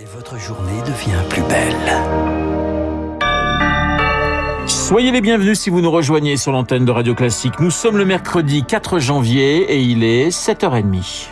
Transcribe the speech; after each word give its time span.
Et 0.00 0.04
votre 0.04 0.38
journée 0.38 0.80
devient 0.86 1.28
plus 1.28 1.42
belle. 1.42 1.74
Soyez 4.68 5.10
les 5.10 5.20
bienvenus 5.20 5.58
si 5.58 5.70
vous 5.70 5.80
nous 5.80 5.90
rejoignez 5.90 6.36
sur 6.36 6.52
l'antenne 6.52 6.84
de 6.84 6.92
Radio 6.92 7.16
Classique. 7.16 7.58
Nous 7.58 7.72
sommes 7.72 7.96
le 7.96 8.04
mercredi 8.04 8.62
4 8.62 9.00
janvier 9.00 9.62
et 9.62 9.80
il 9.80 10.04
est 10.04 10.28
7h30. 10.28 11.30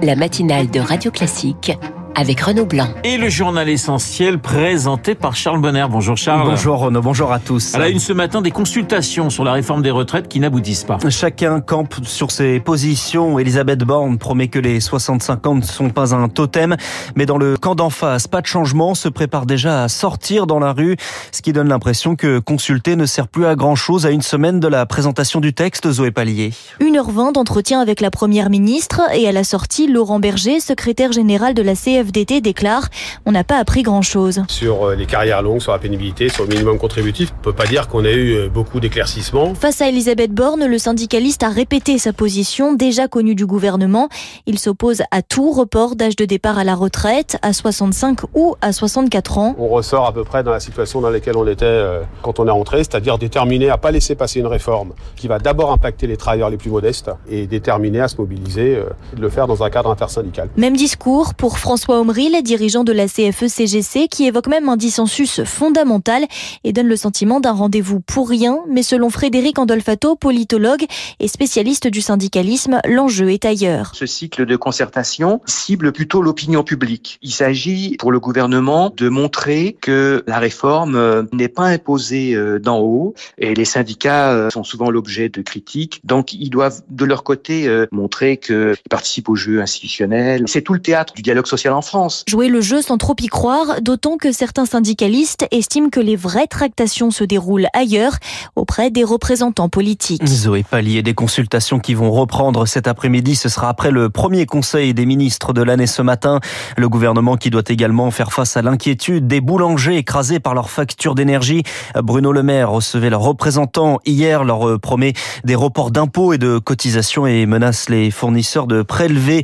La 0.00 0.14
matinale 0.14 0.70
de 0.70 0.78
Radio 0.78 1.10
Classique 1.10 1.72
avec 2.14 2.40
Renaud 2.40 2.66
Blanc. 2.66 2.88
Et 3.04 3.16
le 3.16 3.28
journal 3.28 3.68
essentiel 3.68 4.38
présenté 4.38 5.14
par 5.14 5.34
Charles 5.36 5.60
Bonner. 5.60 5.86
Bonjour 5.90 6.16
Charles. 6.16 6.48
Bonjour 6.48 6.78
Renaud, 6.78 7.02
bonjour 7.02 7.32
à 7.32 7.38
tous. 7.38 7.74
À 7.74 7.78
la 7.78 7.88
une 7.88 7.98
ce 7.98 8.12
matin, 8.12 8.42
des 8.42 8.50
consultations 8.50 9.30
sur 9.30 9.44
la 9.44 9.52
réforme 9.52 9.82
des 9.82 9.90
retraites 9.90 10.28
qui 10.28 10.40
n'aboutissent 10.40 10.84
pas. 10.84 10.98
Chacun 11.08 11.60
campe 11.60 11.94
sur 12.04 12.30
ses 12.30 12.60
positions. 12.60 13.38
Elisabeth 13.38 13.80
Borne 13.80 14.18
promet 14.18 14.48
que 14.48 14.58
les 14.58 14.80
65 14.80 15.46
ans 15.46 15.54
ne 15.54 15.62
sont 15.62 15.90
pas 15.90 16.14
un 16.14 16.28
totem, 16.28 16.76
mais 17.16 17.26
dans 17.26 17.38
le 17.38 17.56
camp 17.56 17.74
d'en 17.74 17.90
face, 17.90 18.28
pas 18.28 18.40
de 18.40 18.46
changement, 18.46 18.94
se 18.94 19.08
prépare 19.08 19.46
déjà 19.46 19.82
à 19.82 19.88
sortir 19.88 20.46
dans 20.46 20.58
la 20.58 20.72
rue, 20.72 20.96
ce 21.32 21.42
qui 21.42 21.52
donne 21.52 21.68
l'impression 21.68 22.16
que 22.16 22.38
consulter 22.38 22.96
ne 22.96 23.06
sert 23.06 23.28
plus 23.28 23.46
à 23.46 23.54
grand 23.54 23.76
chose 23.76 24.06
à 24.06 24.10
une 24.10 24.22
semaine 24.22 24.60
de 24.60 24.68
la 24.68 24.86
présentation 24.86 25.40
du 25.40 25.54
texte, 25.54 25.90
Zoé 25.90 26.10
Pallier. 26.10 26.52
1h20 26.80 27.32
d'entretien 27.32 27.80
avec 27.80 28.00
la 28.00 28.10
première 28.10 28.50
ministre 28.50 29.00
et 29.14 29.28
à 29.28 29.32
la 29.32 29.44
sortie, 29.44 29.86
Laurent 29.86 30.20
Berger, 30.20 30.60
secrétaire 30.60 31.12
général 31.12 31.54
de 31.54 31.62
la 31.62 31.74
CF 31.74 32.01
FDT 32.02 32.40
déclare 32.40 32.88
On 33.26 33.32
n'a 33.32 33.44
pas 33.44 33.58
appris 33.58 33.82
grand-chose. 33.82 34.42
Sur 34.48 34.88
euh, 34.88 34.94
les 34.94 35.06
carrières 35.06 35.42
longues, 35.42 35.60
sur 35.60 35.72
la 35.72 35.78
pénibilité, 35.78 36.28
sur 36.28 36.44
le 36.44 36.50
minimum 36.50 36.78
contributif, 36.78 37.32
on 37.38 37.42
peut 37.42 37.52
pas 37.52 37.66
dire 37.66 37.88
qu'on 37.88 38.04
a 38.04 38.10
eu 38.10 38.34
euh, 38.34 38.48
beaucoup 38.48 38.80
d'éclaircissements. 38.80 39.54
Face 39.54 39.80
à 39.80 39.88
Elisabeth 39.88 40.32
Borne, 40.32 40.66
le 40.66 40.78
syndicaliste 40.78 41.42
a 41.42 41.48
répété 41.48 41.98
sa 41.98 42.12
position 42.12 42.72
déjà 42.72 43.08
connue 43.08 43.34
du 43.34 43.46
gouvernement. 43.46 44.08
Il 44.46 44.58
s'oppose 44.58 45.02
à 45.10 45.22
tout 45.22 45.52
report 45.52 45.96
d'âge 45.96 46.16
de 46.16 46.24
départ 46.24 46.58
à 46.58 46.64
la 46.64 46.74
retraite, 46.74 47.38
à 47.42 47.52
65 47.52 48.20
ou 48.34 48.56
à 48.60 48.72
64 48.72 49.38
ans. 49.38 49.54
On 49.58 49.68
ressort 49.68 50.06
à 50.06 50.12
peu 50.12 50.24
près 50.24 50.42
dans 50.42 50.52
la 50.52 50.60
situation 50.60 51.00
dans 51.00 51.10
laquelle 51.10 51.36
on 51.36 51.46
était 51.46 51.64
euh, 51.64 52.02
quand 52.22 52.40
on 52.40 52.46
est 52.46 52.50
rentré, 52.50 52.78
c'est-à-dire 52.78 53.18
déterminé 53.18 53.70
à 53.70 53.78
pas 53.78 53.90
laisser 53.90 54.14
passer 54.14 54.40
une 54.40 54.46
réforme 54.46 54.92
qui 55.16 55.28
va 55.28 55.38
d'abord 55.38 55.72
impacter 55.72 56.06
les 56.06 56.16
travailleurs 56.16 56.50
les 56.50 56.56
plus 56.56 56.70
modestes 56.70 57.10
et 57.28 57.46
déterminé 57.46 58.00
à 58.00 58.08
se 58.08 58.16
mobiliser, 58.16 58.78
de 59.14 59.20
le 59.20 59.28
faire 59.28 59.46
dans 59.46 59.62
un 59.62 59.70
cadre 59.70 59.90
intersyndical. 59.90 60.48
Même 60.56 60.76
discours 60.76 61.34
pour 61.34 61.58
François 61.58 61.91
François 61.92 62.30
les 62.30 62.42
dirigeant 62.42 62.84
de 62.84 62.92
la 62.92 63.06
CFE-CGC, 63.06 64.08
qui 64.08 64.26
évoque 64.26 64.46
même 64.46 64.68
un 64.68 64.76
dissensus 64.76 65.42
fondamental 65.44 66.24
et 66.64 66.72
donne 66.72 66.86
le 66.86 66.96
sentiment 66.96 67.40
d'un 67.40 67.52
rendez-vous 67.52 68.00
pour 68.00 68.28
rien. 68.28 68.60
Mais 68.68 68.82
selon 68.82 69.10
Frédéric 69.10 69.58
Andolfato, 69.58 70.16
politologue 70.16 70.84
et 71.20 71.28
spécialiste 71.28 71.88
du 71.88 72.00
syndicalisme, 72.00 72.80
l'enjeu 72.86 73.30
est 73.30 73.44
ailleurs. 73.44 73.92
Ce 73.94 74.06
cycle 74.06 74.46
de 74.46 74.56
concertation 74.56 75.40
cible 75.46 75.92
plutôt 75.92 76.22
l'opinion 76.22 76.64
publique. 76.64 77.18
Il 77.20 77.32
s'agit 77.32 77.96
pour 77.98 78.12
le 78.12 78.20
gouvernement 78.20 78.92
de 78.96 79.08
montrer 79.08 79.76
que 79.80 80.24
la 80.26 80.38
réforme 80.38 80.96
euh, 80.96 81.24
n'est 81.32 81.48
pas 81.48 81.66
imposée 81.66 82.34
euh, 82.34 82.58
d'en 82.58 82.80
haut 82.80 83.14
et 83.36 83.54
les 83.54 83.66
syndicats 83.66 84.32
euh, 84.32 84.50
sont 84.50 84.64
souvent 84.64 84.90
l'objet 84.90 85.28
de 85.28 85.42
critiques. 85.42 86.00
Donc 86.04 86.32
ils 86.32 86.50
doivent 86.50 86.80
de 86.88 87.04
leur 87.04 87.24
côté 87.24 87.68
montrer 87.90 88.36
qu'ils 88.38 88.76
participent 88.88 89.28
au 89.28 89.34
jeu 89.34 89.60
institutionnel. 89.60 90.44
C'est 90.46 90.62
tout 90.62 90.72
le 90.72 90.80
théâtre 90.80 91.12
du 91.12 91.22
dialogue 91.22 91.46
social 91.46 91.74
en 91.74 91.81
France. 91.82 92.24
Jouer 92.28 92.48
le 92.48 92.60
jeu 92.60 92.82
sans 92.82 92.98
trop 92.98 93.14
y 93.20 93.26
croire, 93.26 93.80
d'autant 93.80 94.16
que 94.16 94.32
certains 94.32 94.66
syndicalistes 94.66 95.46
estiment 95.50 95.90
que 95.90 96.00
les 96.00 96.16
vraies 96.16 96.46
tractations 96.46 97.10
se 97.10 97.24
déroulent 97.24 97.68
ailleurs, 97.74 98.16
auprès 98.56 98.90
des 98.90 99.04
représentants 99.04 99.68
politiques. 99.68 100.26
Zoé 100.26 100.64
Pallier, 100.68 101.02
des 101.02 101.14
consultations 101.14 101.78
qui 101.78 101.94
vont 101.94 102.10
reprendre 102.10 102.66
cet 102.66 102.86
après-midi. 102.86 103.36
Ce 103.36 103.48
sera 103.48 103.68
après 103.68 103.90
le 103.90 104.10
premier 104.10 104.46
conseil 104.46 104.94
des 104.94 105.06
ministres 105.06 105.52
de 105.52 105.62
l'année 105.62 105.86
ce 105.86 106.02
matin. 106.02 106.40
Le 106.76 106.88
gouvernement 106.88 107.36
qui 107.36 107.50
doit 107.50 107.62
également 107.68 108.10
faire 108.10 108.32
face 108.32 108.56
à 108.56 108.62
l'inquiétude 108.62 109.26
des 109.26 109.40
boulangers 109.40 109.96
écrasés 109.96 110.40
par 110.40 110.54
leurs 110.54 110.70
factures 110.70 111.14
d'énergie. 111.14 111.62
Bruno 111.96 112.32
Le 112.32 112.42
Maire 112.42 112.70
recevait 112.70 113.10
leurs 113.10 113.22
représentants 113.22 113.98
hier, 114.04 114.44
leur 114.44 114.78
promet 114.80 115.14
des 115.44 115.54
reports 115.54 115.90
d'impôts 115.90 116.32
et 116.32 116.38
de 116.38 116.58
cotisations 116.58 117.26
et 117.26 117.46
menace 117.46 117.88
les 117.88 118.10
fournisseurs 118.10 118.66
de 118.66 118.82
prélever 118.82 119.42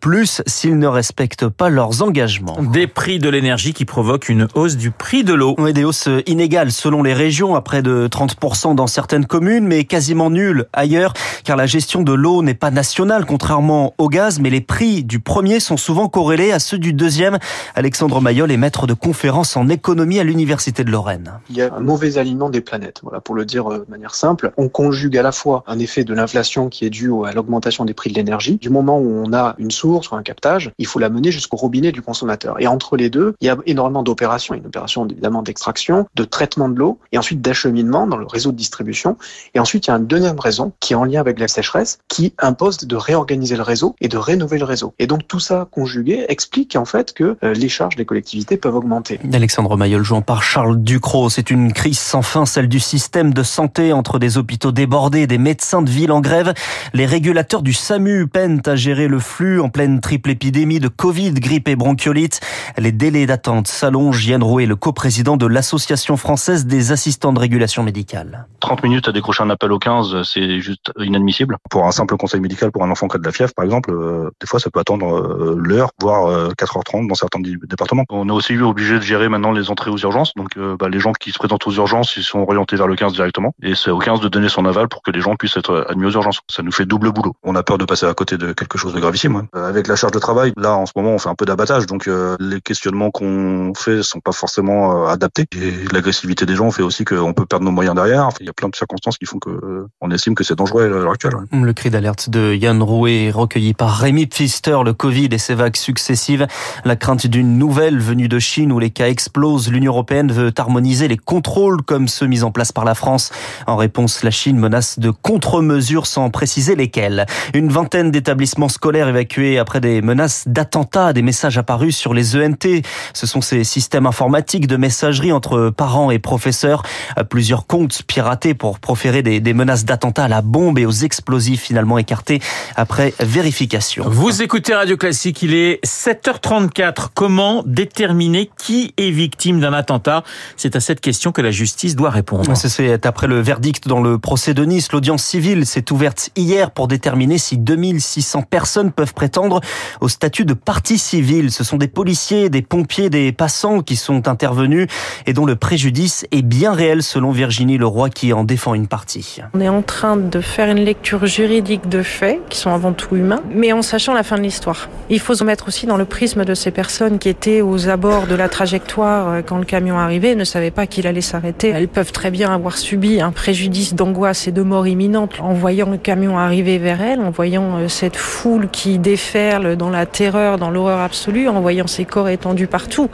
plus 0.00 0.42
s'ils 0.46 0.78
ne 0.78 0.86
respectent 0.86 1.48
pas 1.48 1.68
leur 1.68 1.79
leurs 1.80 2.02
engagements. 2.02 2.58
Des 2.60 2.86
prix 2.86 3.18
de 3.18 3.30
l'énergie 3.30 3.72
qui 3.72 3.86
provoquent 3.86 4.28
une 4.28 4.48
hausse 4.54 4.76
du 4.76 4.90
prix 4.90 5.24
de 5.24 5.32
l'eau. 5.32 5.54
Oui, 5.56 5.72
des 5.72 5.82
hausses 5.82 6.10
inégales 6.26 6.72
selon 6.72 7.02
les 7.02 7.14
régions, 7.14 7.54
à 7.54 7.62
près 7.62 7.80
de 7.80 8.06
30% 8.06 8.74
dans 8.74 8.86
certaines 8.86 9.24
communes, 9.24 9.66
mais 9.66 9.84
quasiment 9.84 10.28
nulles 10.28 10.66
ailleurs, 10.74 11.14
car 11.42 11.56
la 11.56 11.64
gestion 11.64 12.02
de 12.02 12.12
l'eau 12.12 12.42
n'est 12.42 12.52
pas 12.52 12.70
nationale, 12.70 13.24
contrairement 13.24 13.94
au 13.96 14.10
gaz, 14.10 14.40
mais 14.40 14.50
les 14.50 14.60
prix 14.60 15.04
du 15.04 15.20
premier 15.20 15.58
sont 15.58 15.78
souvent 15.78 16.08
corrélés 16.08 16.52
à 16.52 16.58
ceux 16.58 16.76
du 16.76 16.92
deuxième. 16.92 17.38
Alexandre 17.74 18.20
Mayol 18.20 18.52
est 18.52 18.58
maître 18.58 18.86
de 18.86 18.92
conférence 18.92 19.56
en 19.56 19.70
économie 19.70 20.20
à 20.20 20.24
l'Université 20.24 20.84
de 20.84 20.90
Lorraine. 20.90 21.32
Il 21.48 21.56
y 21.56 21.62
a 21.62 21.72
un 21.72 21.80
mauvais 21.80 22.18
alignement 22.18 22.50
des 22.50 22.60
planètes, 22.60 23.00
voilà, 23.02 23.22
pour 23.22 23.34
le 23.34 23.46
dire 23.46 23.72
euh, 23.72 23.86
de 23.86 23.90
manière 23.90 24.14
simple. 24.14 24.52
On 24.58 24.68
conjugue 24.68 25.16
à 25.16 25.22
la 25.22 25.32
fois 25.32 25.64
un 25.66 25.78
effet 25.78 26.04
de 26.04 26.12
l'inflation 26.12 26.68
qui 26.68 26.84
est 26.84 26.90
dû 26.90 27.10
à 27.24 27.32
l'augmentation 27.32 27.86
des 27.86 27.94
prix 27.94 28.10
de 28.10 28.16
l'énergie. 28.16 28.58
Du 28.58 28.68
moment 28.68 28.98
où 28.98 29.22
on 29.24 29.32
a 29.32 29.54
une 29.56 29.70
source 29.70 30.10
ou 30.10 30.16
un 30.16 30.22
captage, 30.22 30.72
il 30.76 30.86
faut 30.86 30.98
la 30.98 31.08
mener 31.08 31.30
jusqu'au 31.72 31.80
du 31.90 32.02
consommateur. 32.02 32.60
Et 32.60 32.66
entre 32.66 32.96
les 32.96 33.10
deux, 33.10 33.34
il 33.40 33.46
y 33.46 33.48
a 33.48 33.56
énormément 33.66 34.02
d'opérations. 34.02 34.54
Une 34.54 34.66
opération 34.66 35.06
évidemment 35.08 35.42
d'extraction, 35.42 36.06
de 36.14 36.24
traitement 36.24 36.68
de 36.68 36.78
l'eau, 36.78 36.98
et 37.12 37.18
ensuite 37.18 37.40
d'acheminement 37.40 38.06
dans 38.06 38.16
le 38.16 38.26
réseau 38.26 38.52
de 38.52 38.56
distribution. 38.56 39.16
Et 39.54 39.60
ensuite, 39.60 39.86
il 39.86 39.90
y 39.90 39.92
a 39.92 39.96
une 39.96 40.06
deuxième 40.06 40.38
raison 40.38 40.72
qui 40.80 40.92
est 40.92 40.96
en 40.96 41.04
lien 41.04 41.20
avec 41.20 41.38
la 41.38 41.48
sécheresse, 41.48 41.98
qui 42.08 42.34
impose 42.38 42.78
de 42.78 42.96
réorganiser 42.96 43.56
le 43.56 43.62
réseau 43.62 43.96
et 44.00 44.08
de 44.08 44.18
rénover 44.18 44.58
le 44.58 44.64
réseau. 44.64 44.94
Et 44.98 45.06
donc 45.06 45.26
tout 45.26 45.40
ça 45.40 45.68
conjugué 45.70 46.26
explique 46.28 46.76
en 46.76 46.84
fait 46.84 47.12
que 47.12 47.36
euh, 47.42 47.54
les 47.54 47.68
charges 47.68 47.96
des 47.96 48.04
collectivités 48.04 48.56
peuvent 48.56 48.74
augmenter. 48.74 49.18
Alexandre 49.32 49.76
Mayol, 49.76 50.02
jouant 50.02 50.22
par 50.22 50.42
Charles 50.42 50.82
Ducrot, 50.82 51.30
c'est 51.30 51.50
une 51.50 51.72
crise 51.72 51.98
sans 51.98 52.22
fin, 52.22 52.46
celle 52.46 52.68
du 52.68 52.80
système 52.80 53.32
de 53.32 53.42
santé 53.42 53.92
entre 53.92 54.18
des 54.18 54.38
hôpitaux 54.38 54.72
débordés, 54.72 55.26
des 55.26 55.38
médecins 55.38 55.82
de 55.82 55.90
ville 55.90 56.12
en 56.12 56.20
grève. 56.20 56.52
Les 56.92 57.06
régulateurs 57.06 57.62
du 57.62 57.72
SAMU 57.72 58.26
peinent 58.26 58.62
à 58.66 58.76
gérer 58.76 59.08
le 59.08 59.18
flux 59.18 59.60
en 59.60 59.68
pleine 59.68 60.00
triple 60.00 60.30
épidémie 60.30 60.80
de 60.80 60.88
Covid, 60.88 61.32
grippe 61.34 61.59
et 61.68 61.76
bronchiolite. 61.76 62.40
Les 62.78 62.92
délais 62.92 63.26
d'attente 63.26 63.68
s'allongent. 63.68 64.26
Yann 64.26 64.42
Rouet, 64.42 64.66
le 64.66 64.76
coprésident 64.76 65.36
de 65.36 65.46
l'Association 65.46 66.16
française 66.16 66.66
des 66.66 66.92
assistants 66.92 67.32
de 67.32 67.38
régulation 67.38 67.82
médicale. 67.82 68.46
30 68.60 68.82
minutes 68.82 69.08
à 69.08 69.12
décrocher 69.12 69.42
un 69.42 69.50
appel 69.50 69.72
au 69.72 69.78
15, 69.78 70.22
c'est 70.22 70.60
juste 70.60 70.92
inadmissible. 70.98 71.56
Pour 71.70 71.86
un 71.86 71.90
simple 71.90 72.16
conseil 72.16 72.40
médical 72.40 72.70
pour 72.70 72.84
un 72.84 72.90
enfant 72.90 73.08
qui 73.08 73.16
a 73.16 73.18
de 73.18 73.24
la 73.24 73.32
fièvre, 73.32 73.52
par 73.54 73.64
exemple, 73.64 73.90
euh, 73.92 74.30
des 74.40 74.46
fois 74.46 74.60
ça 74.60 74.70
peut 74.70 74.80
attendre 74.80 75.16
euh, 75.16 75.56
l'heure, 75.58 75.90
voire 76.00 76.52
4h30 76.54 77.04
euh, 77.04 77.08
dans 77.08 77.14
certains 77.14 77.40
départements. 77.40 78.04
On 78.10 78.28
est 78.28 78.32
aussi 78.32 78.56
obligé 78.58 78.94
de 78.96 79.02
gérer 79.02 79.28
maintenant 79.28 79.52
les 79.52 79.70
entrées 79.70 79.90
aux 79.90 79.98
urgences. 79.98 80.32
Donc 80.34 80.58
bah, 80.58 80.88
les 80.88 81.00
gens 81.00 81.12
qui 81.12 81.30
se 81.32 81.38
présentent 81.38 81.66
aux 81.66 81.72
urgences, 81.72 82.16
ils 82.16 82.22
sont 82.22 82.40
orientés 82.40 82.76
vers 82.76 82.86
le 82.86 82.96
15 82.96 83.12
directement. 83.12 83.52
Et 83.62 83.74
c'est 83.74 83.90
au 83.90 83.98
15 83.98 84.20
de 84.20 84.28
donner 84.28 84.48
son 84.48 84.64
aval 84.66 84.88
pour 84.88 85.02
que 85.02 85.10
les 85.10 85.20
gens 85.20 85.36
puissent 85.36 85.56
être 85.56 85.86
admis 85.88 86.06
aux 86.06 86.12
urgences. 86.12 86.40
Ça 86.48 86.62
nous 86.62 86.72
fait 86.72 86.86
double 86.86 87.12
boulot. 87.12 87.34
On 87.42 87.54
a 87.56 87.62
peur 87.62 87.78
de 87.78 87.84
passer 87.84 88.06
à 88.06 88.14
côté 88.14 88.36
de 88.36 88.52
quelque 88.52 88.78
chose 88.78 88.94
de 88.94 89.00
gravissime. 89.00 89.46
Avec 89.52 89.88
la 89.88 89.96
charge 89.96 90.12
de 90.12 90.18
travail, 90.18 90.52
là 90.56 90.74
en 90.74 90.86
ce 90.86 90.92
moment 90.96 91.10
on 91.10 91.18
fait 91.18 91.28
un 91.28 91.34
peu 91.40 91.46
d'abattage, 91.46 91.86
donc 91.86 92.06
euh, 92.06 92.36
les 92.38 92.60
questionnements 92.60 93.10
qu'on 93.10 93.72
fait 93.74 94.02
sont 94.02 94.20
pas 94.20 94.32
forcément 94.32 95.06
euh, 95.06 95.08
adaptés. 95.08 95.46
Et 95.56 95.72
l'agressivité 95.90 96.44
des 96.44 96.54
gens 96.54 96.70
fait 96.70 96.82
aussi 96.82 97.06
qu'on 97.06 97.32
peut 97.32 97.46
perdre 97.46 97.64
nos 97.64 97.70
moyens 97.70 97.96
derrière. 97.96 98.28
il 98.40 98.46
y 98.46 98.50
a 98.50 98.52
plein 98.52 98.68
de 98.68 98.76
circonstances 98.76 99.16
qui 99.16 99.24
font 99.24 99.38
que 99.38 99.48
euh, 99.48 99.88
on 100.02 100.10
estime 100.10 100.34
que 100.34 100.44
c'est 100.44 100.54
dangereux 100.54 100.84
à 100.84 100.88
l'heure 100.88 101.12
actuelle. 101.12 101.32
Le 101.50 101.72
cri 101.72 101.88
d'alerte 101.88 102.28
de 102.28 102.52
Yann 102.54 102.82
Rouet 102.82 103.30
recueilli 103.30 103.72
par 103.72 103.96
Rémi 103.96 104.26
Pfister, 104.26 104.76
le 104.84 104.92
Covid 104.92 105.30
et 105.32 105.38
ses 105.38 105.54
vagues 105.54 105.76
successives. 105.76 106.46
La 106.84 106.94
crainte 106.94 107.26
d'une 107.26 107.56
nouvelle 107.56 107.98
venue 107.98 108.28
de 108.28 108.38
Chine 108.38 108.70
où 108.70 108.78
les 108.78 108.90
cas 108.90 109.08
explosent. 109.08 109.70
L'Union 109.70 109.92
européenne 109.92 110.30
veut 110.30 110.52
harmoniser 110.58 111.08
les 111.08 111.16
contrôles 111.16 111.80
comme 111.80 112.06
ceux 112.06 112.26
mis 112.26 112.42
en 112.42 112.50
place 112.50 112.70
par 112.70 112.84
la 112.84 112.94
France. 112.94 113.32
En 113.66 113.76
réponse, 113.76 114.22
la 114.24 114.30
Chine 114.30 114.58
menace 114.58 114.98
de 114.98 115.08
contre-mesures 115.08 116.06
sans 116.06 116.28
préciser 116.28 116.76
lesquelles. 116.76 117.24
Une 117.54 117.70
vingtaine 117.70 118.10
d'établissements 118.10 118.68
scolaires 118.68 119.08
évacués 119.08 119.58
après 119.58 119.80
des 119.80 120.02
menaces 120.02 120.46
d'attentats, 120.46 121.14
des 121.14 121.22
messages 121.30 121.58
apparus 121.58 121.96
sur 121.96 122.12
les 122.12 122.34
ENT. 122.34 122.82
Ce 123.14 123.24
sont 123.24 123.40
ces 123.40 123.62
systèmes 123.62 124.06
informatiques 124.06 124.66
de 124.66 124.76
messagerie 124.76 125.30
entre 125.30 125.70
parents 125.70 126.10
et 126.10 126.18
professeurs. 126.18 126.82
Plusieurs 127.28 127.68
comptes 127.68 128.02
piratés 128.02 128.52
pour 128.52 128.80
proférer 128.80 129.22
des, 129.22 129.54
menaces 129.54 129.84
d'attentats 129.84 130.24
à 130.24 130.28
la 130.28 130.42
bombe 130.42 130.76
et 130.80 130.86
aux 130.86 130.90
explosifs 130.90 131.62
finalement 131.62 131.98
écartés 131.98 132.40
après 132.74 133.14
vérification. 133.20 134.08
Vous 134.08 134.42
écoutez 134.42 134.74
Radio 134.74 134.96
Classique, 134.96 135.40
il 135.42 135.54
est 135.54 135.78
7h34. 135.86 137.10
Comment 137.14 137.62
déterminer 137.64 138.50
qui 138.58 138.92
est 138.96 139.12
victime 139.12 139.60
d'un 139.60 139.72
attentat? 139.72 140.24
C'est 140.56 140.74
à 140.74 140.80
cette 140.80 141.00
question 141.00 141.30
que 141.30 141.42
la 141.42 141.52
justice 141.52 141.94
doit 141.94 142.10
répondre. 142.10 142.56
C'est 142.56 143.06
après 143.06 143.28
le 143.28 143.40
verdict 143.40 143.86
dans 143.86 144.00
le 144.00 144.18
procès 144.18 144.52
de 144.52 144.64
Nice. 144.64 144.90
L'audience 144.90 145.22
civile 145.22 145.64
s'est 145.64 145.92
ouverte 145.92 146.30
hier 146.34 146.72
pour 146.72 146.88
déterminer 146.88 147.38
si 147.38 147.56
2600 147.56 148.42
personnes 148.50 148.90
peuvent 148.90 149.14
prétendre 149.14 149.60
au 150.00 150.08
statut 150.08 150.44
de 150.44 150.54
partie 150.54 150.98
civile 150.98 151.19
civils. 151.20 151.50
Ce 151.50 151.64
sont 151.64 151.76
des 151.76 151.88
policiers, 151.88 152.48
des 152.48 152.62
pompiers, 152.62 153.10
des 153.10 153.30
passants 153.30 153.80
qui 153.80 153.96
sont 153.96 154.26
intervenus 154.26 154.86
et 155.26 155.34
dont 155.34 155.44
le 155.44 155.54
préjudice 155.54 156.26
est 156.32 156.40
bien 156.40 156.72
réel 156.72 157.02
selon 157.02 157.30
Virginie 157.30 157.76
Leroy 157.76 158.08
qui 158.08 158.32
en 158.32 158.42
défend 158.42 158.72
une 158.72 158.86
partie. 158.86 159.40
On 159.52 159.60
est 159.60 159.68
en 159.68 159.82
train 159.82 160.16
de 160.16 160.40
faire 160.40 160.70
une 160.70 160.82
lecture 160.82 161.26
juridique 161.26 161.90
de 161.90 162.02
faits 162.02 162.40
qui 162.48 162.58
sont 162.58 162.70
avant 162.70 162.92
tout 162.92 163.16
humains, 163.16 163.42
mais 163.54 163.72
en 163.72 163.82
sachant 163.82 164.14
la 164.14 164.22
fin 164.22 164.36
de 164.36 164.42
l'histoire. 164.42 164.88
Il 165.10 165.20
faut 165.20 165.34
se 165.34 165.44
mettre 165.44 165.68
aussi 165.68 165.84
dans 165.84 165.98
le 165.98 166.06
prisme 166.06 166.46
de 166.46 166.54
ces 166.54 166.70
personnes 166.70 167.18
qui 167.18 167.28
étaient 167.28 167.60
aux 167.60 167.88
abords 167.88 168.26
de 168.26 168.34
la 168.34 168.48
trajectoire 168.48 169.28
euh, 169.28 169.42
quand 169.44 169.58
le 169.58 169.64
camion 169.64 169.98
arrivait, 169.98 170.34
ne 170.34 170.44
savaient 170.44 170.70
pas 170.70 170.86
qu'il 170.86 171.06
allait 171.06 171.20
s'arrêter. 171.20 171.68
Elles 171.68 171.88
peuvent 171.88 172.12
très 172.12 172.30
bien 172.30 172.50
avoir 172.50 172.78
subi 172.78 173.20
un 173.20 173.32
préjudice 173.32 173.94
d'angoisse 173.94 174.48
et 174.48 174.52
de 174.52 174.62
mort 174.62 174.86
imminente 174.86 175.34
en 175.40 175.52
voyant 175.52 175.90
le 175.90 175.98
camion 175.98 176.38
arriver 176.38 176.78
vers 176.78 177.02
elles, 177.02 177.20
en 177.20 177.30
voyant 177.30 177.76
euh, 177.76 177.88
cette 177.88 178.16
foule 178.16 178.68
qui 178.70 178.98
déferle 178.98 179.76
dans 179.76 179.90
la 179.90 180.06
terreur, 180.06 180.56
dans 180.56 180.70
l'horreur 180.70 181.00
absolue, 181.10 181.48
en 181.48 181.60
voyant 181.60 181.88
ces 181.88 182.04
corps 182.04 182.28
étendus 182.28 182.68
partout. 182.68 183.10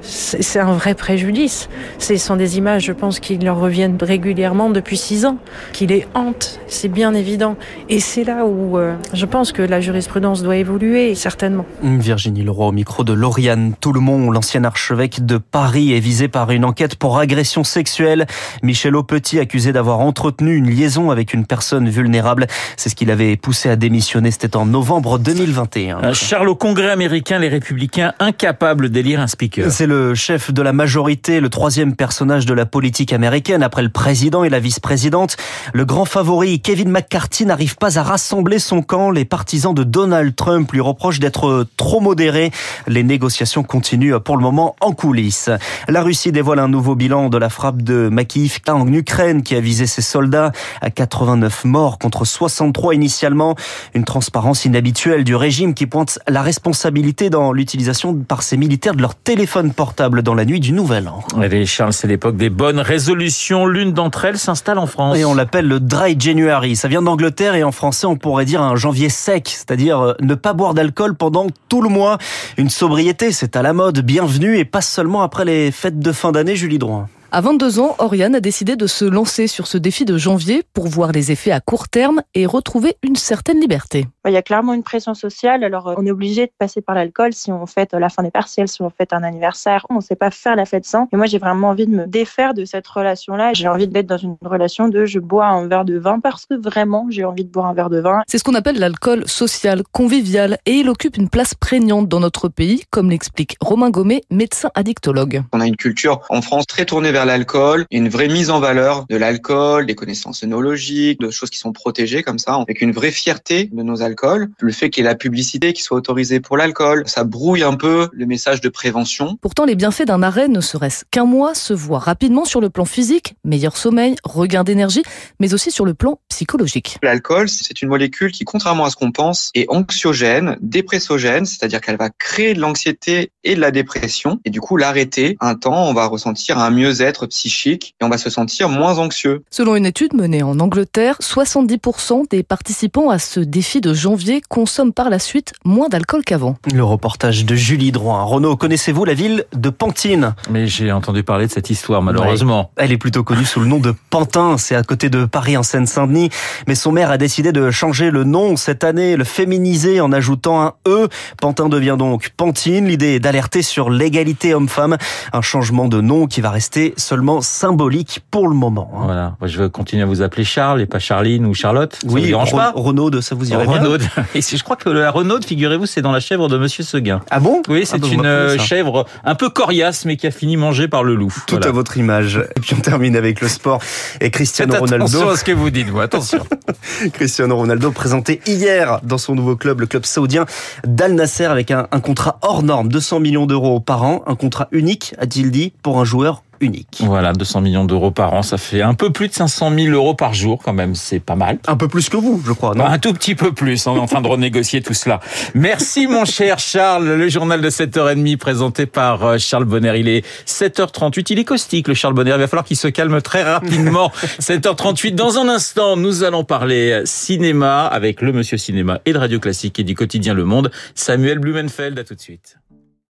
C'est 0.00 0.60
un 0.60 0.74
vrai 0.74 0.94
préjudice. 0.94 1.68
Ce 1.98 2.16
sont 2.16 2.36
des 2.36 2.56
images, 2.56 2.84
je 2.84 2.92
pense, 2.92 3.18
qui 3.18 3.36
leur 3.36 3.58
reviennent 3.58 3.98
régulièrement 4.00 4.70
depuis 4.70 4.96
six 4.96 5.26
ans, 5.26 5.38
qui 5.72 5.88
les 5.88 6.06
hantent, 6.14 6.60
c'est 6.68 6.88
bien 6.88 7.14
évident. 7.14 7.56
Et 7.88 7.98
c'est 7.98 8.22
là 8.22 8.44
où 8.44 8.78
euh, 8.78 8.94
je 9.12 9.26
pense 9.26 9.50
que 9.50 9.62
la 9.62 9.80
jurisprudence 9.80 10.42
doit 10.42 10.56
évoluer, 10.56 11.16
certainement. 11.16 11.66
Virginie 11.82 12.42
Leroy 12.42 12.68
au 12.68 12.72
micro 12.72 13.02
de 13.02 13.12
Lauriane 13.12 13.74
Tout-le-Monde, 13.80 14.32
l'ancien 14.32 14.62
archevêque 14.62 15.26
de 15.26 15.38
Paris, 15.38 15.92
est 15.92 16.00
visé 16.00 16.28
par 16.28 16.52
une 16.52 16.64
enquête 16.64 16.94
pour 16.94 17.18
agression 17.18 17.64
sexuelle. 17.64 18.26
Michel 18.62 18.94
Aupetit, 18.94 19.40
accusé 19.40 19.72
d'avoir 19.72 19.98
entretenu 19.98 20.54
une 20.54 20.70
liaison 20.70 21.10
avec 21.10 21.34
une 21.34 21.44
personne 21.44 21.88
vulnérable. 21.88 22.46
C'est 22.76 22.88
ce 22.88 22.94
qu'il 22.94 23.10
avait 23.10 23.36
poussé 23.36 23.68
à 23.68 23.74
démissionner. 23.74 24.30
C'était 24.30 24.56
en 24.56 24.66
novembre 24.66 25.18
2021. 25.18 26.02
Euh, 26.02 26.14
Charles, 26.14 26.48
au 26.48 26.54
Congrès 26.54 26.90
américain, 26.90 27.31
les 27.38 27.48
républicains 27.48 28.12
incapables 28.18 28.90
d'élire 28.90 29.20
un 29.20 29.26
speaker. 29.26 29.70
C'est 29.70 29.86
le 29.86 30.14
chef 30.14 30.52
de 30.52 30.62
la 30.62 30.72
majorité, 30.72 31.40
le 31.40 31.48
troisième 31.48 31.94
personnage 31.94 32.46
de 32.46 32.54
la 32.54 32.66
politique 32.66 33.12
américaine 33.12 33.62
après 33.62 33.82
le 33.82 33.88
président 33.88 34.44
et 34.44 34.48
la 34.48 34.60
vice-présidente. 34.60 35.36
Le 35.72 35.84
grand 35.84 36.04
favori, 36.04 36.60
Kevin 36.60 36.90
McCarthy, 36.90 37.46
n'arrive 37.46 37.76
pas 37.76 37.98
à 37.98 38.02
rassembler 38.02 38.58
son 38.58 38.82
camp. 38.82 39.10
Les 39.10 39.24
partisans 39.24 39.74
de 39.74 39.84
Donald 39.84 40.34
Trump 40.34 40.70
lui 40.72 40.80
reprochent 40.80 41.20
d'être 41.20 41.66
trop 41.76 42.00
modéré. 42.00 42.50
Les 42.86 43.02
négociations 43.02 43.62
continuent 43.62 44.18
pour 44.18 44.36
le 44.36 44.42
moment 44.42 44.76
en 44.80 44.92
coulisses. 44.92 45.50
La 45.88 46.02
Russie 46.02 46.32
dévoile 46.32 46.58
un 46.58 46.68
nouveau 46.68 46.94
bilan 46.94 47.28
de 47.28 47.38
la 47.38 47.48
frappe 47.48 47.82
de 47.82 48.08
Makivka 48.10 48.74
en 48.74 48.92
Ukraine 48.92 49.42
qui 49.42 49.54
a 49.54 49.60
visé 49.60 49.86
ses 49.86 50.02
soldats 50.02 50.52
à 50.80 50.90
89 50.90 51.64
morts 51.64 51.98
contre 51.98 52.24
63 52.24 52.94
initialement. 52.94 53.54
Une 53.94 54.04
transparence 54.04 54.64
inhabituelle 54.64 55.24
du 55.24 55.34
régime 55.34 55.74
qui 55.74 55.86
pointe 55.86 56.18
la 56.28 56.42
responsabilité 56.42 57.21
dans 57.30 57.52
l'utilisation 57.52 58.14
par 58.14 58.42
ses 58.42 58.56
militaires 58.56 58.94
de 58.94 59.02
leur 59.02 59.14
téléphone 59.14 59.72
portable 59.72 60.22
dans 60.22 60.34
la 60.34 60.44
nuit 60.44 60.60
du 60.60 60.72
Nouvel 60.72 61.08
An. 61.08 61.22
Allez 61.40 61.66
Charles, 61.66 61.92
c'est 61.92 62.06
l'époque 62.06 62.36
des 62.36 62.50
bonnes 62.50 62.80
résolutions. 62.80 63.66
L'une 63.66 63.92
d'entre 63.92 64.24
elles 64.24 64.38
s'installe 64.38 64.78
en 64.78 64.86
France. 64.86 65.16
Et 65.16 65.24
on 65.24 65.34
l'appelle 65.34 65.66
le 65.66 65.80
Dry 65.80 66.16
January. 66.18 66.76
Ça 66.76 66.88
vient 66.88 67.02
d'Angleterre 67.02 67.54
et 67.54 67.64
en 67.64 67.72
français 67.72 68.06
on 68.06 68.16
pourrait 68.16 68.44
dire 68.44 68.62
un 68.62 68.76
janvier 68.76 69.08
sec, 69.08 69.48
c'est-à-dire 69.48 70.00
euh, 70.00 70.14
ne 70.20 70.34
pas 70.34 70.52
boire 70.52 70.74
d'alcool 70.74 71.14
pendant 71.14 71.46
tout 71.68 71.82
le 71.82 71.88
mois. 71.88 72.18
Une 72.56 72.70
sobriété, 72.70 73.32
c'est 73.32 73.56
à 73.56 73.62
la 73.62 73.72
mode, 73.72 74.00
bienvenue 74.00 74.58
et 74.58 74.64
pas 74.64 74.80
seulement 74.80 75.22
après 75.22 75.44
les 75.44 75.70
fêtes 75.70 75.98
de 75.98 76.12
fin 76.12 76.32
d'année, 76.32 76.56
Julie 76.56 76.78
Droit. 76.78 77.08
À 77.34 77.40
22 77.40 77.80
ans, 77.80 77.94
Oriane 77.98 78.34
a 78.34 78.40
décidé 78.40 78.76
de 78.76 78.86
se 78.86 79.06
lancer 79.06 79.46
sur 79.46 79.66
ce 79.66 79.78
défi 79.78 80.04
de 80.04 80.18
janvier 80.18 80.64
pour 80.74 80.86
voir 80.86 81.12
les 81.12 81.32
effets 81.32 81.50
à 81.50 81.60
court 81.60 81.88
terme 81.88 82.20
et 82.34 82.44
retrouver 82.44 82.98
une 83.02 83.16
certaine 83.16 83.58
liberté. 83.58 84.06
Il 84.26 84.32
y 84.32 84.36
a 84.36 84.42
clairement 84.42 84.74
une 84.74 84.82
pression 84.82 85.14
sociale. 85.14 85.64
Alors, 85.64 85.88
euh, 85.88 85.94
on 85.96 86.04
est 86.04 86.10
obligé 86.10 86.44
de 86.44 86.52
passer 86.58 86.82
par 86.82 86.94
l'alcool 86.94 87.32
si 87.32 87.50
on 87.50 87.64
fête 87.64 87.94
la 87.94 88.10
fin 88.10 88.22
des 88.22 88.30
partiels, 88.30 88.68
si 88.68 88.82
on 88.82 88.90
fête 88.90 89.14
un 89.14 89.22
anniversaire. 89.22 89.86
On 89.88 89.94
ne 89.94 90.00
sait 90.02 90.14
pas 90.14 90.30
faire 90.30 90.56
la 90.56 90.66
fête 90.66 90.84
sans. 90.84 91.08
Et 91.10 91.16
moi, 91.16 91.24
j'ai 91.24 91.38
vraiment 91.38 91.70
envie 91.70 91.86
de 91.86 91.92
me 91.92 92.06
défaire 92.06 92.52
de 92.52 92.66
cette 92.66 92.86
relation-là. 92.86 93.54
J'ai 93.54 93.66
envie 93.66 93.88
d'être 93.88 94.06
dans 94.06 94.18
une 94.18 94.36
relation 94.44 94.88
de 94.88 95.06
je 95.06 95.18
bois 95.18 95.46
un 95.46 95.66
verre 95.68 95.86
de 95.86 95.98
vin 95.98 96.20
parce 96.20 96.44
que 96.44 96.52
vraiment, 96.52 97.06
j'ai 97.08 97.24
envie 97.24 97.44
de 97.44 97.50
boire 97.50 97.64
un 97.64 97.72
verre 97.72 97.88
de 97.88 98.00
vin. 98.00 98.20
C'est 98.26 98.36
ce 98.36 98.44
qu'on 98.44 98.54
appelle 98.54 98.78
l'alcool 98.78 99.26
social, 99.26 99.84
convivial, 99.90 100.58
et 100.66 100.72
il 100.72 100.90
occupe 100.90 101.16
une 101.16 101.30
place 101.30 101.54
prégnante 101.54 102.08
dans 102.08 102.20
notre 102.20 102.48
pays, 102.48 102.82
comme 102.90 103.08
l'explique 103.08 103.56
Romain 103.62 103.88
Gommet, 103.88 104.20
médecin 104.30 104.70
addictologue. 104.74 105.42
On 105.54 105.60
a 105.62 105.66
une 105.66 105.76
culture 105.76 106.20
en 106.28 106.42
France 106.42 106.66
très 106.66 106.84
tournée 106.84 107.10
vers 107.10 107.21
l'alcool, 107.24 107.86
une 107.90 108.08
vraie 108.08 108.28
mise 108.28 108.50
en 108.50 108.60
valeur 108.60 109.06
de 109.08 109.16
l'alcool, 109.16 109.86
des 109.86 109.94
connaissances 109.94 110.42
œnologiques, 110.42 111.20
de 111.20 111.30
choses 111.30 111.50
qui 111.50 111.58
sont 111.58 111.72
protégées 111.72 112.22
comme 112.22 112.38
ça, 112.38 112.54
avec 112.54 112.80
une 112.80 112.92
vraie 112.92 113.10
fierté 113.10 113.70
de 113.72 113.82
nos 113.82 114.02
alcools. 114.02 114.50
Le 114.60 114.72
fait 114.72 114.90
qu'il 114.90 115.04
y 115.04 115.06
ait 115.06 115.10
la 115.10 115.16
publicité 115.16 115.72
qui 115.72 115.82
soit 115.82 115.96
autorisée 115.96 116.40
pour 116.40 116.56
l'alcool, 116.56 117.04
ça 117.06 117.24
brouille 117.24 117.62
un 117.62 117.74
peu 117.74 118.08
le 118.12 118.26
message 118.26 118.60
de 118.60 118.68
prévention. 118.68 119.36
Pourtant, 119.40 119.64
les 119.64 119.74
bienfaits 119.74 120.06
d'un 120.06 120.22
arrêt, 120.22 120.48
ne 120.48 120.60
serait-ce 120.60 121.04
qu'un 121.10 121.24
mois, 121.24 121.54
se 121.54 121.72
voient 121.72 121.98
rapidement 121.98 122.44
sur 122.44 122.60
le 122.60 122.70
plan 122.70 122.84
physique, 122.84 123.34
meilleur 123.44 123.76
sommeil, 123.76 124.16
regain 124.24 124.64
d'énergie, 124.64 125.02
mais 125.40 125.54
aussi 125.54 125.70
sur 125.70 125.84
le 125.84 125.94
plan 125.94 126.20
psychologique. 126.28 126.98
L'alcool, 127.02 127.48
c'est 127.48 127.82
une 127.82 127.88
molécule 127.88 128.32
qui, 128.32 128.44
contrairement 128.44 128.84
à 128.84 128.90
ce 128.90 128.96
qu'on 128.96 129.12
pense, 129.12 129.50
est 129.54 129.66
anxiogène, 129.68 130.56
dépressogène, 130.60 131.46
c'est-à-dire 131.46 131.80
qu'elle 131.80 131.96
va 131.96 132.10
créer 132.10 132.54
de 132.54 132.60
l'anxiété 132.60 133.30
et 133.44 133.54
de 133.54 133.60
la 133.60 133.70
dépression. 133.70 134.40
Et 134.44 134.50
du 134.50 134.60
coup, 134.60 134.76
l'arrêter 134.76 135.36
un 135.40 135.54
temps, 135.54 135.88
on 135.88 135.92
va 135.92 136.06
ressentir 136.06 136.58
un 136.58 136.70
mieux-être 136.70 137.11
psychique 137.26 137.94
et 138.00 138.04
on 138.04 138.08
va 138.08 138.18
se 138.18 138.30
sentir 138.30 138.68
moins 138.68 138.98
anxieux. 138.98 139.44
Selon 139.50 139.76
une 139.76 139.86
étude 139.86 140.14
menée 140.14 140.42
en 140.42 140.58
Angleterre, 140.60 141.16
70% 141.20 142.28
des 142.28 142.42
participants 142.42 143.10
à 143.10 143.18
ce 143.18 143.40
défi 143.40 143.80
de 143.80 143.94
janvier 143.94 144.42
consomment 144.48 144.92
par 144.92 145.10
la 145.10 145.18
suite 145.18 145.52
moins 145.64 145.88
d'alcool 145.88 146.24
qu'avant. 146.24 146.56
Le 146.72 146.84
reportage 146.84 147.44
de 147.44 147.54
Julie 147.54 147.92
Drouin. 147.92 148.22
Renaud, 148.22 148.56
connaissez-vous 148.56 149.04
la 149.04 149.14
ville 149.14 149.44
de 149.54 149.70
Pantine? 149.70 150.34
Mais 150.50 150.66
j'ai 150.66 150.92
entendu 150.92 151.22
parler 151.22 151.46
de 151.46 151.52
cette 151.52 151.70
histoire, 151.70 152.02
malheureusement. 152.02 152.70
Ouais. 152.76 152.84
Elle 152.84 152.92
est 152.92 152.98
plutôt 152.98 153.24
connue 153.24 153.44
sous 153.44 153.60
le 153.60 153.66
nom 153.66 153.78
de 153.78 153.94
Pantin. 154.10 154.58
C'est 154.58 154.74
à 154.74 154.82
côté 154.82 155.10
de 155.10 155.24
Paris, 155.24 155.56
en 155.56 155.62
Seine-Saint-Denis. 155.62 156.30
Mais 156.66 156.74
son 156.74 156.92
maire 156.92 157.10
a 157.10 157.18
décidé 157.18 157.52
de 157.52 157.70
changer 157.70 158.10
le 158.10 158.24
nom 158.24 158.56
cette 158.56 158.84
année, 158.84 159.16
le 159.16 159.24
féminiser 159.24 160.00
en 160.00 160.12
ajoutant 160.12 160.62
un 160.62 160.74
E. 160.86 161.08
Pantin 161.40 161.68
devient 161.68 161.96
donc 161.98 162.30
Pantine. 162.36 162.86
L'idée 162.86 163.14
est 163.14 163.20
d'alerter 163.20 163.62
sur 163.62 163.90
l'égalité 163.90 164.54
homme-femme. 164.54 164.96
Un 165.32 165.42
changement 165.42 165.88
de 165.88 166.00
nom 166.00 166.26
qui 166.26 166.40
va 166.40 166.50
rester 166.50 166.94
seulement 167.02 167.40
symbolique 167.40 168.20
pour 168.30 168.48
le 168.48 168.54
moment. 168.54 168.90
Hein. 168.94 169.02
Voilà. 169.04 169.36
Je 169.42 169.62
vais 169.62 169.70
continuer 169.70 170.02
à 170.02 170.06
vous 170.06 170.22
appeler 170.22 170.44
Charles 170.44 170.80
et 170.80 170.86
pas 170.86 170.98
Charline 170.98 171.46
ou 171.46 171.54
Charlotte. 171.54 171.94
Ça 171.94 172.06
oui, 172.08 172.22
vous 172.22 172.26
dérange 172.28 172.52
pas 172.52 172.72
Renaud, 172.74 173.20
ça 173.20 173.34
vous 173.34 173.50
irait 173.50 173.64
Renaud. 173.64 173.96
Et 174.34 174.40
je 174.40 174.62
crois 174.62 174.76
que 174.76 174.88
la 174.88 175.10
Renaud, 175.10 175.40
figurez-vous, 175.40 175.86
c'est 175.86 176.02
dans 176.02 176.12
la 176.12 176.20
chèvre 176.20 176.48
de 176.48 176.56
Monsieur 176.58 176.84
Seguin. 176.84 177.20
Ah 177.30 177.40
bon? 177.40 177.62
Oui, 177.68 177.84
c'est 177.84 177.96
ah 177.96 177.98
bah, 177.98 178.08
une 178.10 178.26
euh, 178.26 178.58
chèvre 178.58 179.06
un 179.24 179.34
peu 179.34 179.50
coriace, 179.50 180.04
mais 180.04 180.16
qui 180.16 180.26
a 180.26 180.30
fini 180.30 180.56
mangée 180.56 180.88
par 180.88 181.04
le 181.04 181.14
loup. 181.14 181.34
Tout 181.46 181.56
voilà. 181.56 181.68
à 181.68 181.72
votre 181.72 181.96
image. 181.96 182.40
Et 182.56 182.60
puis 182.60 182.74
on 182.76 182.80
termine 182.80 183.16
avec 183.16 183.40
le 183.40 183.48
sport. 183.48 183.80
Et 184.20 184.30
Cristiano 184.30 184.72
Faites 184.72 184.80
Ronaldo. 184.80 185.04
Attention 185.04 185.28
à 185.28 185.36
ce 185.36 185.44
que 185.44 185.52
vous 185.52 185.70
dites, 185.70 185.88
vous. 185.88 186.00
Attention. 186.00 186.46
Cristiano 187.12 187.56
Ronaldo 187.56 187.90
présenté 187.90 188.40
hier 188.46 189.00
dans 189.02 189.18
son 189.18 189.34
nouveau 189.34 189.56
club, 189.56 189.80
le 189.80 189.86
club 189.86 190.04
saoudien 190.04 190.46
d'Al 190.86 191.14
Nasser, 191.14 191.44
avec 191.44 191.70
un, 191.70 191.88
un 191.90 192.00
contrat 192.00 192.38
hors 192.42 192.62
norme, 192.62 192.88
200 192.88 193.20
millions 193.20 193.46
d'euros 193.46 193.80
par 193.80 194.02
an, 194.04 194.22
un 194.26 194.34
contrat 194.34 194.68
unique, 194.72 195.14
a-t-il 195.18 195.50
dit, 195.50 195.72
pour 195.82 195.98
un 195.98 196.04
joueur 196.04 196.42
unique. 196.62 196.98
Voilà, 197.00 197.32
200 197.32 197.60
millions 197.60 197.84
d'euros 197.84 198.10
par 198.10 198.32
an, 198.34 198.42
ça 198.42 198.56
fait 198.56 198.82
un 198.82 198.94
peu 198.94 199.10
plus 199.10 199.28
de 199.28 199.34
500 199.34 199.72
000 199.76 199.94
euros 199.94 200.14
par 200.14 200.32
jour 200.32 200.60
quand 200.64 200.72
même, 200.72 200.94
c'est 200.94 201.20
pas 201.20 201.36
mal. 201.36 201.58
Un 201.66 201.76
peu 201.76 201.88
plus 201.88 202.08
que 202.08 202.16
vous, 202.16 202.42
je 202.46 202.52
crois, 202.52 202.74
non 202.74 202.84
Un 202.84 202.98
tout 202.98 203.12
petit 203.12 203.34
peu 203.34 203.52
plus, 203.52 203.86
on 203.86 203.96
est 203.96 204.00
en 204.00 204.06
train 204.06 204.20
de 204.20 204.28
renégocier 204.28 204.80
tout 204.80 204.94
cela. 204.94 205.20
Merci 205.54 206.06
mon 206.06 206.24
cher 206.24 206.58
Charles, 206.58 207.06
le 207.06 207.28
journal 207.28 207.60
de 207.60 207.70
7h30 207.70 208.36
présenté 208.36 208.86
par 208.86 209.24
euh, 209.24 209.38
Charles 209.38 209.64
Bonner, 209.64 209.98
il 209.98 210.08
est 210.08 210.24
7h38, 210.46 211.26
il 211.30 211.38
est 211.40 211.44
caustique 211.44 211.88
le 211.88 211.94
Charles 211.94 212.14
Bonner, 212.14 212.32
il 212.32 212.38
va 212.38 212.46
falloir 212.46 212.64
qu'il 212.64 212.76
se 212.76 212.88
calme 212.88 213.20
très 213.20 213.42
rapidement. 213.42 214.10
7h38, 214.40 215.14
dans 215.14 215.38
un 215.38 215.48
instant, 215.48 215.96
nous 215.96 216.22
allons 216.24 216.44
parler 216.44 217.02
cinéma 217.04 217.86
avec 217.86 218.22
le 218.22 218.32
monsieur 218.32 218.56
cinéma 218.56 219.00
et 219.04 219.12
de 219.12 219.18
Radio 219.18 219.40
Classique 219.40 219.78
et 219.78 219.84
du 219.84 219.94
quotidien 219.94 220.34
Le 220.34 220.44
Monde, 220.44 220.70
Samuel 220.94 221.38
Blumenfeld, 221.38 221.98
à 221.98 222.04
tout 222.04 222.14
de 222.14 222.20
suite. 222.20 222.56